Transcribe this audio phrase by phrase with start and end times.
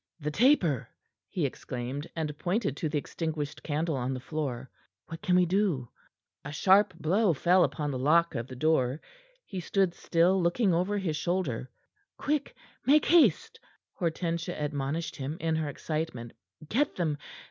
[0.19, 0.89] "The taper!"
[1.29, 4.71] he exclaimed, and pointed to the extinguished candle on the floor.
[5.05, 5.89] "What can we do?"
[6.43, 8.99] A sharp blow fell upon the lock of the door.
[9.45, 11.69] He stood still, looking over his shoulder.
[12.17, 12.55] "Quick!
[12.83, 13.59] Make haste!"
[13.93, 16.33] Hortensia admonished him in her excitement.
[16.67, 17.19] "Get them!